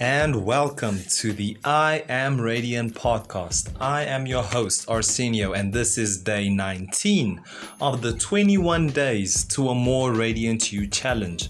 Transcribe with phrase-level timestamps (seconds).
[0.00, 3.70] and welcome to the I Am Radiant podcast.
[3.80, 7.42] I am your host, Arsenio, and this is day 19
[7.80, 11.48] of the 21 Days to a More Radiant You challenge.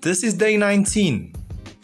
[0.00, 1.34] This is day 19,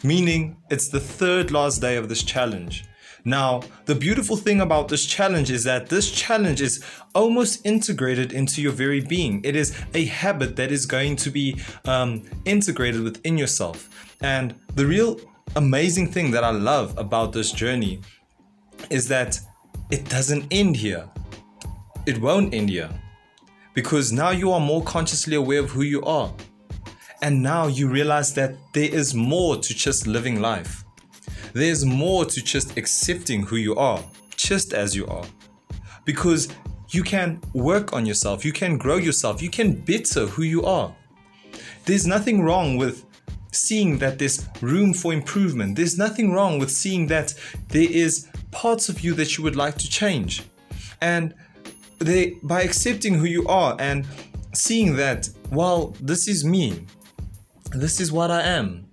[0.03, 2.85] meaning it's the third last day of this challenge.
[3.23, 6.83] Now, the beautiful thing about this challenge is that this challenge is
[7.13, 9.43] almost integrated into your very being.
[9.43, 13.89] It is a habit that is going to be um, integrated within yourself.
[14.21, 15.19] And the real
[15.55, 18.01] amazing thing that I love about this journey
[18.89, 19.39] is that
[19.89, 21.07] it doesn't end here.
[22.05, 22.89] It won't end here.
[23.73, 26.31] Because now you are more consciously aware of who you are.
[27.21, 30.83] And now you realize that there is more to just living life.
[31.53, 34.03] There's more to just accepting who you are,
[34.35, 35.25] just as you are.
[36.03, 36.49] Because
[36.89, 40.93] you can work on yourself, you can grow yourself, you can better who you are.
[41.85, 43.04] There's nothing wrong with
[43.55, 45.75] seeing that there's room for improvement.
[45.75, 47.33] There's nothing wrong with seeing that
[47.69, 50.43] there is parts of you that you would like to change.
[51.01, 51.33] And
[51.99, 54.05] they by accepting who you are and
[54.53, 56.85] seeing that, well, this is me.
[57.71, 58.85] This is what I am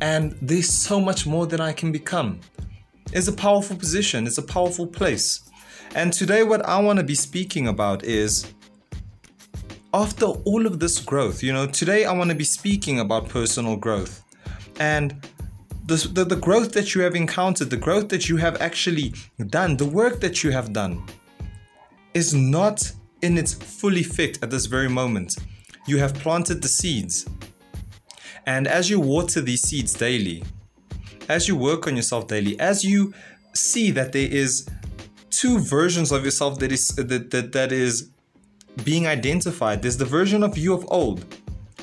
[0.00, 2.40] and there's so much more that I can become.
[3.12, 5.42] It's a powerful position, it's a powerful place.
[5.94, 8.52] And today, what I want to be speaking about is
[9.92, 13.76] after all of this growth, you know, today I want to be speaking about personal
[13.76, 14.22] growth
[14.78, 15.14] and
[15.86, 19.12] the, the, the growth that you have encountered, the growth that you have actually
[19.48, 21.02] done, the work that you have done
[22.14, 25.36] is not in its fully effect at this very moment.
[25.86, 27.26] You have planted the seeds,
[28.46, 30.44] and as you water these seeds daily,
[31.28, 33.12] as you work on yourself daily, as you
[33.54, 34.68] see that there is
[35.30, 38.10] two versions of yourself that is that, that, that is
[38.84, 39.82] being identified.
[39.82, 41.24] There's the version of you of old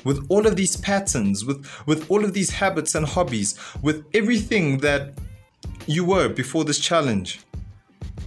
[0.03, 4.77] with all of these patterns, with, with all of these habits and hobbies, with everything
[4.77, 5.13] that
[5.85, 7.41] you were before this challenge.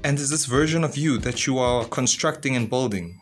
[0.04, 3.20] And there's this version of you that you are constructing and building.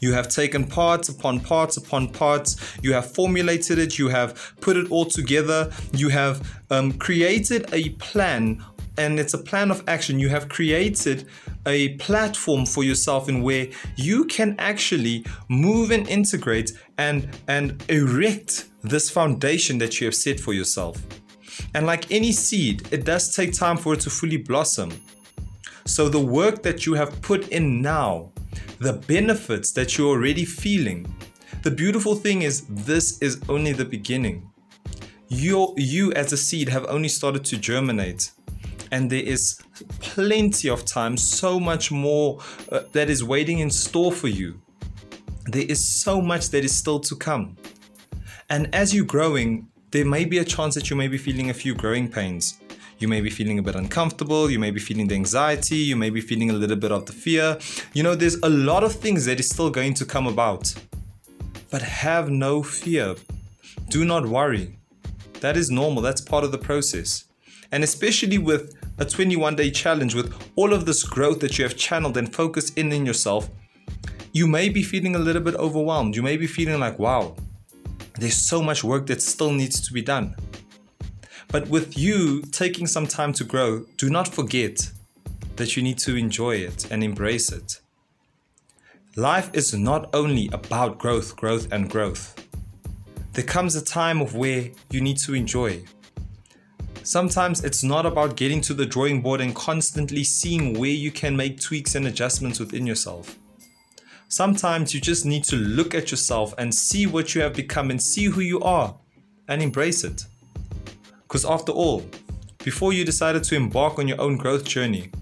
[0.00, 2.56] You have taken parts upon parts upon parts.
[2.82, 3.98] You have formulated it.
[3.98, 5.70] You have put it all together.
[5.92, 8.64] You have um, created a plan,
[8.98, 10.18] and it's a plan of action.
[10.18, 11.26] You have created
[11.66, 18.66] a platform for yourself in where you can actually move and integrate and and erect
[18.82, 21.02] this foundation that you have set for yourself.
[21.74, 24.90] And like any seed, it does take time for it to fully blossom.
[25.84, 28.32] So the work that you have put in now
[28.78, 31.06] the benefits that you're already feeling.
[31.62, 34.50] The beautiful thing is, this is only the beginning.
[35.28, 38.30] You, you as a seed have only started to germinate,
[38.90, 39.60] and there is
[40.00, 42.40] plenty of time, so much more
[42.72, 44.60] uh, that is waiting in store for you.
[45.46, 47.56] There is so much that is still to come.
[48.48, 51.54] And as you're growing, there may be a chance that you may be feeling a
[51.54, 52.60] few growing pains.
[52.98, 54.50] You may be feeling a bit uncomfortable.
[54.50, 55.76] You may be feeling the anxiety.
[55.76, 57.58] You may be feeling a little bit of the fear.
[57.92, 60.74] You know, there's a lot of things that is still going to come about.
[61.70, 63.16] But have no fear.
[63.90, 64.78] Do not worry.
[65.40, 66.02] That is normal.
[66.02, 67.24] That's part of the process.
[67.72, 71.76] And especially with a 21 day challenge, with all of this growth that you have
[71.76, 73.50] channeled and focused in in yourself,
[74.32, 76.14] you may be feeling a little bit overwhelmed.
[76.14, 77.36] You may be feeling like, wow,
[78.18, 80.36] there's so much work that still needs to be done.
[81.48, 84.90] But with you taking some time to grow, do not forget
[85.56, 87.80] that you need to enjoy it and embrace it.
[89.16, 92.34] Life is not only about growth, growth, and growth.
[93.32, 95.84] There comes a time of where you need to enjoy.
[97.06, 101.36] Sometimes it's not about getting to the drawing board and constantly seeing where you can
[101.36, 103.38] make tweaks and adjustments within yourself.
[104.26, 108.02] Sometimes you just need to look at yourself and see what you have become and
[108.02, 108.92] see who you are
[109.46, 110.24] and embrace it.
[111.22, 112.04] Because after all,
[112.64, 115.12] before you decided to embark on your own growth journey,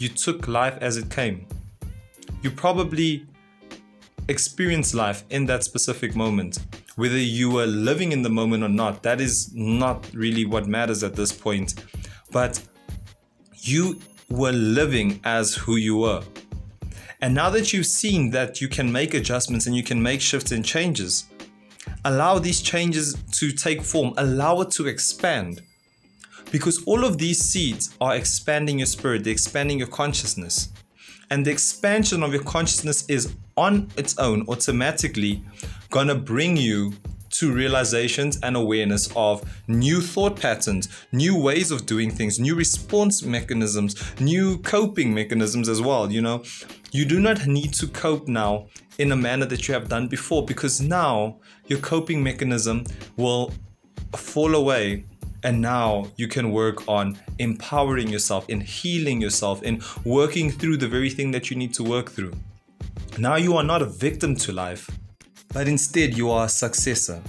[0.00, 1.46] you took life as it came.
[2.42, 3.28] You probably
[4.28, 6.58] experienced life in that specific moment.
[6.96, 11.04] Whether you were living in the moment or not, that is not really what matters
[11.04, 11.74] at this point.
[12.32, 12.62] But
[13.54, 14.00] you
[14.30, 16.22] were living as who you were.
[17.20, 20.52] And now that you've seen that you can make adjustments and you can make shifts
[20.52, 21.26] and changes,
[22.04, 25.62] allow these changes to take form, allow it to expand.
[26.50, 30.72] Because all of these seeds are expanding your spirit, they're expanding your consciousness.
[31.30, 35.42] And the expansion of your consciousness is on its own automatically
[35.90, 36.92] gonna bring you
[37.30, 43.22] to realizations and awareness of new thought patterns, new ways of doing things, new response
[43.22, 46.10] mechanisms, new coping mechanisms as well.
[46.10, 46.44] You know,
[46.92, 48.68] you do not need to cope now
[48.98, 51.36] in a manner that you have done before because now
[51.66, 52.84] your coping mechanism
[53.16, 53.52] will
[54.14, 55.04] fall away
[55.42, 60.88] And now you can work on empowering yourself, in healing yourself, in working through the
[60.88, 62.32] very thing that you need to work through.
[63.18, 64.90] Now you are not a victim to life,
[65.54, 67.22] but instead you are a successor.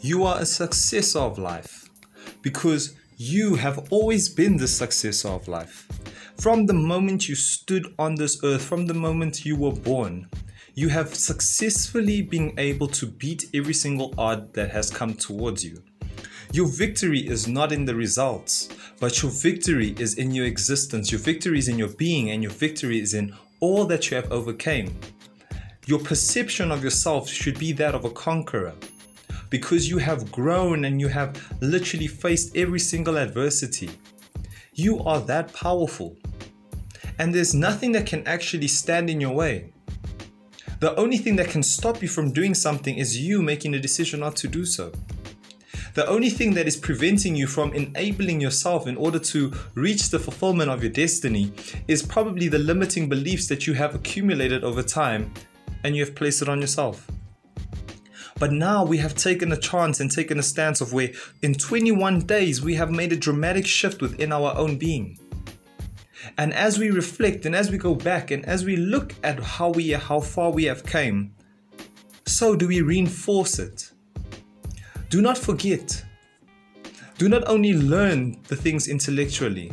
[0.00, 1.90] You are a successor of life
[2.42, 5.88] because you have always been the successor of life.
[6.38, 10.28] From the moment you stood on this earth, from the moment you were born,
[10.74, 15.82] you have successfully been able to beat every single odd that has come towards you.
[16.52, 21.12] Your victory is not in the results, but your victory is in your existence.
[21.12, 24.32] Your victory is in your being, and your victory is in all that you have
[24.32, 24.98] overcame.
[25.86, 28.74] Your perception of yourself should be that of a conqueror
[29.50, 33.90] because you have grown and you have literally faced every single adversity.
[34.72, 36.16] You are that powerful.
[37.18, 39.72] And there's nothing that can actually stand in your way.
[40.82, 44.18] The only thing that can stop you from doing something is you making a decision
[44.18, 44.90] not to do so.
[45.94, 50.18] The only thing that is preventing you from enabling yourself in order to reach the
[50.18, 51.52] fulfillment of your destiny
[51.86, 55.32] is probably the limiting beliefs that you have accumulated over time
[55.84, 57.06] and you have placed it on yourself.
[58.40, 61.10] But now we have taken a chance and taken a stance of where
[61.42, 65.16] in 21 days we have made a dramatic shift within our own being.
[66.38, 69.70] And as we reflect and as we go back and as we look at how
[69.70, 71.34] we how far we have came,
[72.26, 73.90] so do we reinforce it.
[75.10, 76.04] Do not forget.
[77.18, 79.70] Do not only learn the things intellectually.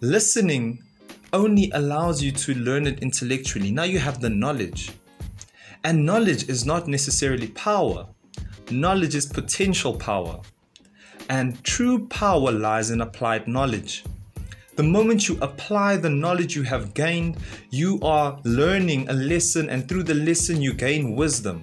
[0.00, 0.82] Listening
[1.32, 3.70] only allows you to learn it intellectually.
[3.70, 4.92] Now you have the knowledge.
[5.84, 8.06] And knowledge is not necessarily power,
[8.70, 10.40] knowledge is potential power.
[11.28, 14.04] And true power lies in applied knowledge.
[14.80, 17.36] The moment you apply the knowledge you have gained,
[17.68, 21.62] you are learning a lesson, and through the lesson, you gain wisdom.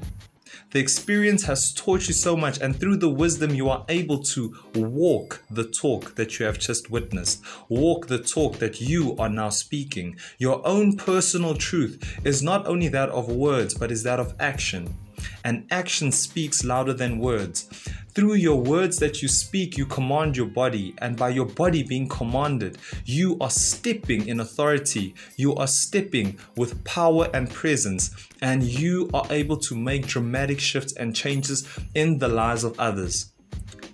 [0.70, 4.56] The experience has taught you so much, and through the wisdom, you are able to
[4.76, 9.50] walk the talk that you have just witnessed, walk the talk that you are now
[9.50, 10.18] speaking.
[10.38, 14.96] Your own personal truth is not only that of words, but is that of action.
[15.44, 17.70] And action speaks louder than words.
[18.14, 22.08] Through your words that you speak, you command your body, and by your body being
[22.08, 25.14] commanded, you are stepping in authority.
[25.36, 28.10] You are stepping with power and presence,
[28.42, 33.34] and you are able to make dramatic shifts and changes in the lives of others.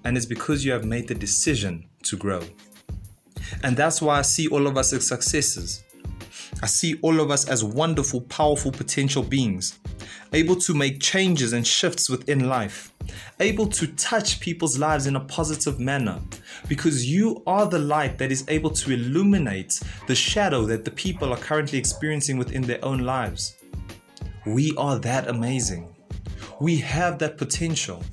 [0.05, 2.41] And it's because you have made the decision to grow.
[3.63, 5.83] And that's why I see all of us as successes.
[6.61, 9.79] I see all of us as wonderful, powerful potential beings,
[10.33, 12.93] able to make changes and shifts within life,
[13.39, 16.19] able to touch people's lives in a positive manner,
[16.67, 21.31] because you are the light that is able to illuminate the shadow that the people
[21.31, 23.57] are currently experiencing within their own lives.
[24.45, 25.93] We are that amazing.
[26.59, 28.03] We have that potential.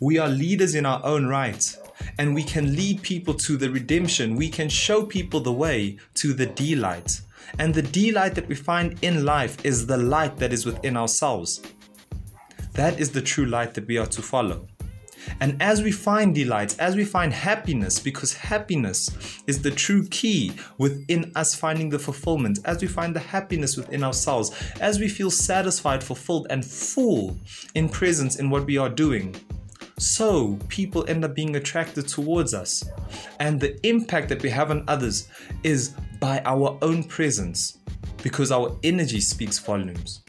[0.00, 1.76] We are leaders in our own right
[2.18, 4.36] and we can lead people to the redemption.
[4.36, 7.20] We can show people the way to the delight.
[7.58, 11.62] And the delight that we find in life is the light that is within ourselves.
[12.72, 14.66] That is the true light that we are to follow.
[15.40, 19.08] And as we find delight, as we find happiness, because happiness
[19.46, 24.04] is the true key within us finding the fulfillment, as we find the happiness within
[24.04, 27.36] ourselves, as we feel satisfied, fulfilled, and full
[27.74, 29.34] in presence in what we are doing,
[29.98, 32.82] so people end up being attracted towards us.
[33.38, 35.28] And the impact that we have on others
[35.62, 37.80] is by our own presence
[38.22, 40.22] because our energy speaks volumes.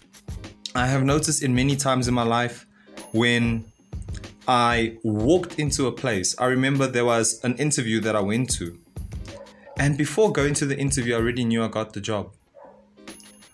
[0.75, 2.67] I have noticed in many times in my life
[3.13, 3.63] when
[4.45, 8.77] I walked into a place, I remember there was an interview that I went to.
[9.79, 12.33] And before going to the interview, I already knew I got the job.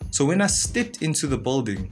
[0.10, 1.92] So when I stepped into the building,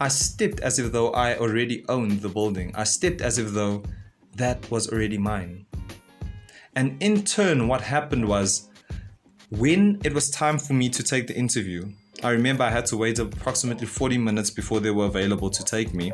[0.00, 2.72] I stepped as if though I already owned the building.
[2.74, 3.82] I stepped as if though
[4.36, 5.66] that was already mine.
[6.76, 8.70] And in turn, what happened was
[9.58, 11.86] when it was time for me to take the interview,
[12.22, 15.92] I remember I had to wait approximately 40 minutes before they were available to take
[15.92, 16.12] me.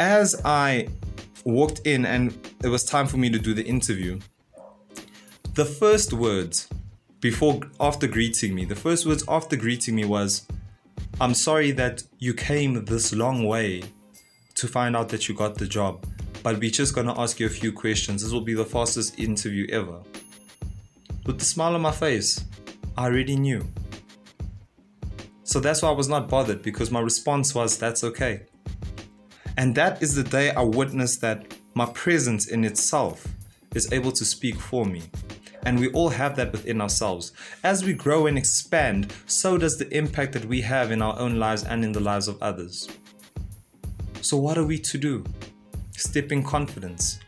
[0.00, 0.88] As I
[1.44, 4.18] walked in and it was time for me to do the interview,
[5.52, 6.68] the first words
[7.20, 10.46] before after greeting me, the first words after greeting me was,
[11.20, 13.82] I'm sorry that you came this long way
[14.54, 16.06] to find out that you got the job,
[16.42, 18.22] but we're just gonna ask you a few questions.
[18.22, 20.00] This will be the fastest interview ever.
[21.26, 22.44] With the smile on my face,
[22.96, 23.66] I already knew.
[25.42, 28.42] So that's why I was not bothered because my response was, that's okay.
[29.56, 33.26] And that is the day I witnessed that my presence in itself
[33.74, 35.02] is able to speak for me.
[35.64, 37.32] And we all have that within ourselves.
[37.64, 41.40] As we grow and expand, so does the impact that we have in our own
[41.40, 42.88] lives and in the lives of others.
[44.20, 45.24] So, what are we to do?
[45.96, 47.18] Step in confidence.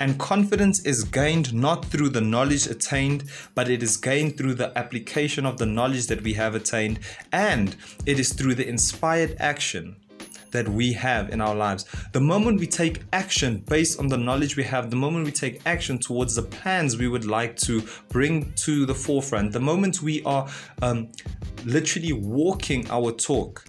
[0.00, 4.76] And confidence is gained not through the knowledge attained, but it is gained through the
[4.76, 7.00] application of the knowledge that we have attained,
[7.32, 7.76] and
[8.06, 9.96] it is through the inspired action
[10.52, 11.84] that we have in our lives.
[12.12, 15.60] The moment we take action based on the knowledge we have, the moment we take
[15.66, 20.22] action towards the plans we would like to bring to the forefront, the moment we
[20.24, 20.48] are
[20.80, 21.08] um,
[21.64, 23.66] literally walking our talk,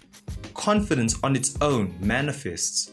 [0.54, 2.90] confidence on its own manifests.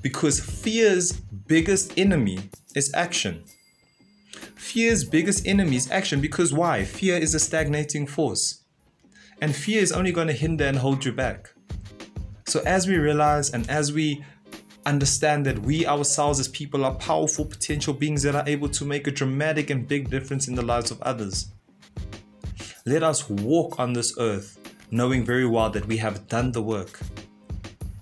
[0.00, 1.12] Because fear's
[1.46, 2.38] biggest enemy
[2.74, 3.44] is action.
[4.56, 6.84] Fear's biggest enemy is action because why?
[6.84, 8.62] Fear is a stagnating force.
[9.40, 11.52] And fear is only going to hinder and hold you back.
[12.46, 14.24] So, as we realize and as we
[14.86, 19.06] understand that we ourselves as people are powerful potential beings that are able to make
[19.06, 21.52] a dramatic and big difference in the lives of others,
[22.84, 24.58] let us walk on this earth
[24.90, 27.00] knowing very well that we have done the work.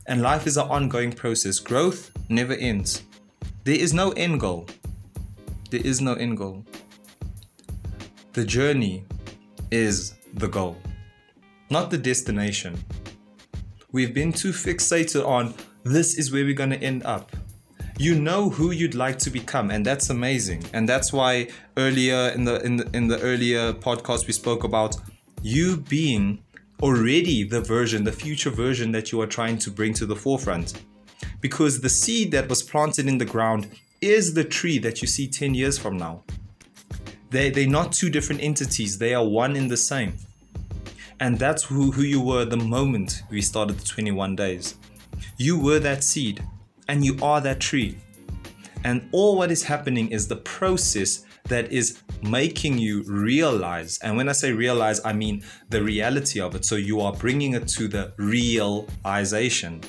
[0.06, 3.02] And life is an ongoing process, growth never ends.
[3.62, 4.66] There is no end goal.
[5.70, 6.64] There is no end goal.
[8.32, 9.04] The journey
[9.70, 10.78] is the goal,
[11.68, 12.82] not the destination.
[13.92, 15.52] We've been too fixated on
[15.84, 17.36] this is where we're going to end up.
[17.98, 20.64] You know who you'd like to become, and that's amazing.
[20.72, 24.96] And that's why earlier in the in the in the earlier podcast we spoke about
[25.42, 26.42] you being
[26.82, 30.80] already the version, the future version that you are trying to bring to the forefront
[31.40, 33.68] because the seed that was planted in the ground
[34.00, 36.22] is the tree that you see 10 years from now.
[37.30, 40.14] They, they're not two different entities, they are one in the same.
[41.20, 44.76] And that's who, who you were the moment we started the 21 days.
[45.36, 46.42] You were that seed,
[46.88, 47.98] and you are that tree.
[48.84, 53.98] And all what is happening is the process that is making you realize.
[54.02, 56.64] And when I say realize, I mean the reality of it.
[56.64, 59.82] So you are bringing it to the realization.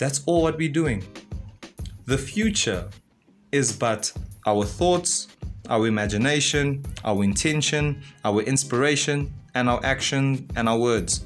[0.00, 1.04] That's all what we're doing.
[2.06, 2.88] The future
[3.52, 4.10] is but
[4.46, 5.28] our thoughts,
[5.68, 11.22] our imagination, our intention, our inspiration, and our action and our words.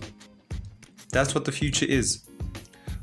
[1.13, 2.25] That's what the future is.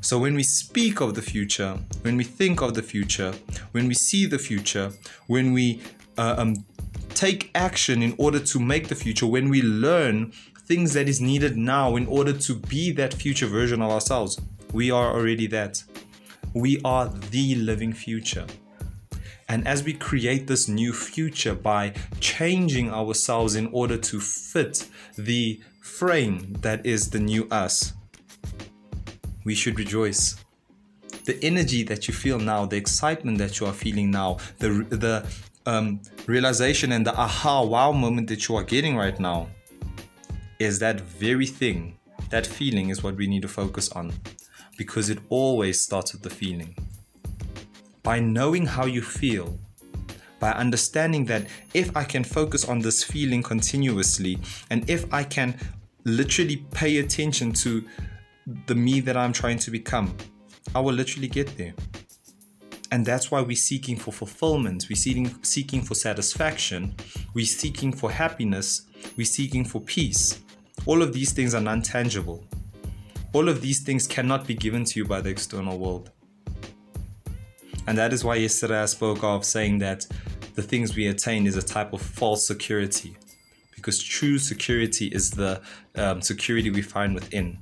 [0.02, 3.32] So when we speak of the future, when we think of the future,
[3.70, 4.92] when we see the future,
[5.26, 5.80] when we
[6.18, 6.66] uh, um,
[7.14, 10.32] take action in order to make the future, when we learn
[10.66, 14.38] things that is needed now in order to be that future version of ourselves,
[14.72, 15.82] we are already that.
[16.54, 18.46] We are the living future.
[19.48, 25.60] And as we create this new future by changing ourselves in order to fit the
[25.80, 27.92] frame that is the new us,
[29.44, 30.36] we should rejoice.
[31.24, 35.26] The energy that you feel now, the excitement that you are feeling now, the, the
[35.66, 39.48] um, realization and the aha wow moment that you are getting right now
[40.58, 41.98] is that very thing.
[42.30, 44.12] That feeling is what we need to focus on
[44.82, 46.74] because it always starts with the feeling.
[48.02, 49.56] By knowing how you feel,
[50.40, 54.38] by understanding that if I can focus on this feeling continuously,
[54.70, 55.54] and if I can
[56.02, 57.84] literally pay attention to
[58.66, 60.16] the me that I'm trying to become,
[60.74, 61.74] I will literally get there.
[62.90, 66.96] And that's why we're seeking for fulfillment, we're seeking, seeking for satisfaction,
[67.34, 68.82] we're seeking for happiness,
[69.16, 70.40] we're seeking for peace.
[70.86, 72.44] All of these things are non tangible.
[73.34, 76.10] All of these things cannot be given to you by the external world.
[77.86, 80.06] And that is why yesterday I spoke of saying that
[80.54, 83.16] the things we attain is a type of false security.
[83.74, 85.62] Because true security is the
[85.96, 87.58] um, security we find within.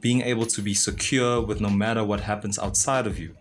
[0.00, 3.34] Being able to be secure with no matter what happens outside of you.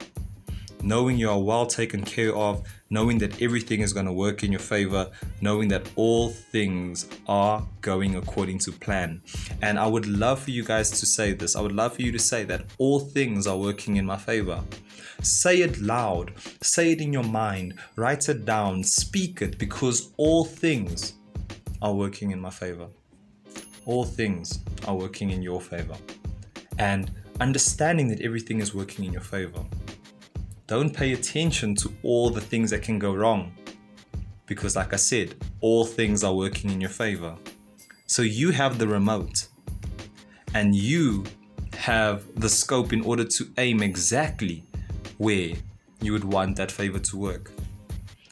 [0.86, 2.62] Knowing you are well taken care of,
[2.92, 5.10] knowing that everything is going to work in your favor,
[5.42, 9.20] knowing that all things are going according to plan.
[9.64, 11.56] And I would love for you guys to say this.
[11.56, 14.64] I would love for you to say that all things are working in my favor.
[15.24, 20.46] Say it loud, say it in your mind, write it down, speak it because all
[20.46, 21.14] things
[21.82, 22.90] are working in my favor.
[23.88, 25.98] All things are working in your favor.
[26.78, 29.66] And understanding that everything is working in your favor
[30.68, 33.54] don't pay attention to all the things that can go wrong.
[34.48, 37.36] Because, like I said, all things are working in your favor.
[38.08, 39.48] So you have the remote
[40.54, 41.24] and you
[41.78, 44.64] have the scope in order to aim exactly
[45.18, 45.54] where
[46.02, 47.52] you would want that favor to work.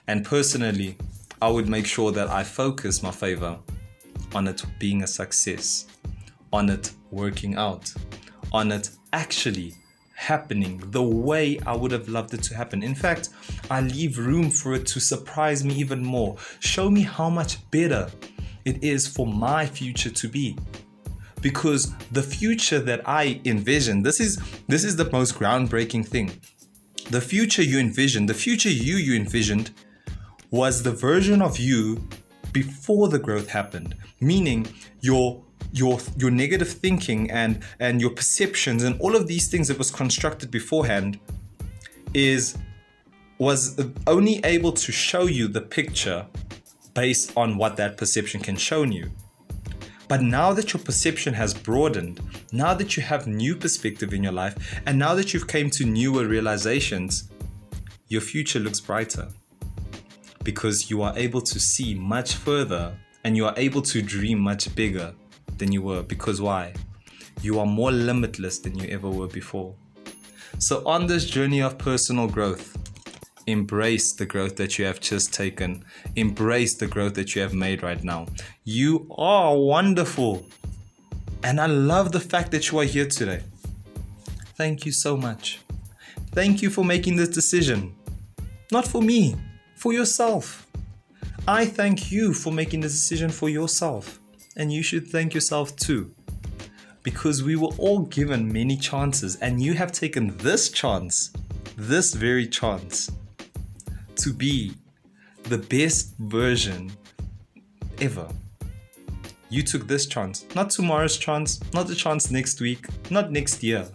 [0.08, 0.98] And personally,
[1.42, 3.58] I would make sure that I focus my favor
[4.34, 5.88] on it being a success,
[6.52, 7.92] on it working out,
[8.52, 9.76] on it actually
[10.14, 12.84] happening the way I would have loved it to happen.
[12.84, 13.30] In fact,
[13.70, 16.38] I leave room for it to surprise me even more.
[16.60, 18.10] Show me how much better
[18.66, 20.58] it is for my future to be.
[21.42, 26.32] Because the future that I envision, this is this is the most groundbreaking thing.
[27.10, 29.72] The future you envisioned, the future you you envisioned
[30.52, 32.08] was the version of you
[32.54, 33.96] before the growth happened.
[34.22, 34.68] Meaning
[35.02, 35.43] your
[35.74, 39.90] your your negative thinking and and your perceptions and all of these things that was
[39.92, 41.20] constructed beforehand
[42.14, 42.58] is
[43.40, 46.26] was only able to show you the picture
[46.94, 49.10] based on what that perception can show you.
[50.08, 54.32] But now that your perception has broadened, now that you have new perspective in your
[54.32, 57.32] life, and now that you've came to newer realizations,
[58.10, 59.28] your future looks brighter
[60.44, 64.74] because you are able to see much further and you are able to dream much
[64.76, 65.16] bigger
[65.58, 66.04] than you were.
[66.04, 66.74] Because why?
[67.42, 69.76] You are more limitless than you ever were before.
[70.60, 72.78] So, on this journey of personal growth,
[73.48, 75.84] embrace the growth that you have just taken,
[76.16, 78.28] embrace the growth that you have made right now.
[78.64, 80.46] You are wonderful.
[81.44, 83.42] And I love the fact that you are here today.
[84.56, 85.60] Thank you so much.
[86.32, 87.94] Thank you for making this decision.
[88.72, 89.36] Not for me,
[89.76, 90.68] for yourself.
[91.48, 94.20] I thank you for making this decision for yourself
[94.56, 96.14] and you should thank yourself too.
[97.04, 101.32] Because we were all given many chances, and you have taken this chance,
[101.76, 103.12] this very chance,
[104.16, 104.74] to be
[105.44, 106.92] the best version
[108.00, 108.28] ever.
[109.50, 113.88] You took this chance, not tomorrow's chance, not the chance next week, not next year.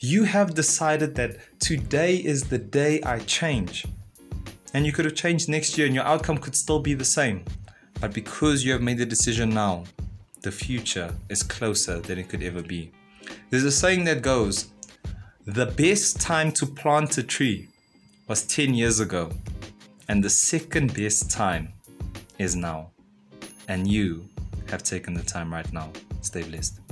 [0.00, 3.86] You have decided that today is the day I change.
[4.72, 7.44] And you could have changed next year and your outcome could still be the same.
[8.00, 9.84] But because you have made the decision now,
[10.42, 12.92] the future is closer than it could ever be.
[13.50, 14.68] There's a saying that goes,
[15.46, 17.68] the best time to plant a tree
[18.28, 19.30] was 10 years ago,
[20.08, 21.72] and the second best time
[22.38, 22.90] is now.
[23.68, 24.28] And you
[24.68, 25.90] have taken the time right now.
[26.20, 26.83] Stay blessed.